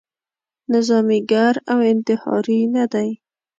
[0.71, 3.09] نظاميګر او انتحاري نه دی.